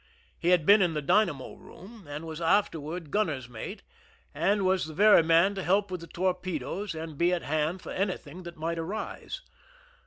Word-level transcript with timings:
He 0.39 0.49
had. 0.49 0.65
been 0.65 0.81
in 0.81 0.95
the 0.95 1.01
dynamo 1.03 1.53
room, 1.53 2.07
and 2.09 2.25
was 2.25 2.41
afterward 2.41 3.11
gun 3.11 3.27
ner's 3.27 3.47
mate, 3.47 3.83
and 4.33 4.65
was 4.65 4.87
the 4.87 4.95
very 4.95 5.21
man 5.21 5.53
to 5.53 5.61
help 5.61 5.91
with 5.91 6.01
the 6.01 6.07
torpedoes 6.07 6.95
and 6.95 7.19
be 7.19 7.31
at 7.31 7.43
hand 7.43 7.83
for 7.83 7.91
anything 7.91 8.41
that 8.41 8.57
might 8.57 8.79
arise. 8.79 9.41